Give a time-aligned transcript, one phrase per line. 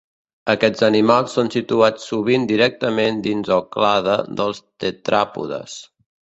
[0.51, 5.79] Aquests animals són situats sovint directament dins el clade dels tetràpodes.